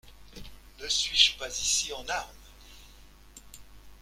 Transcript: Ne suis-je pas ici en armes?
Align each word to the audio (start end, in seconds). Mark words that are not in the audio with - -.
Ne 0.79 0.87
suis-je 0.87 1.37
pas 1.37 1.47
ici 1.47 1.93
en 1.93 2.03
armes? 2.09 2.27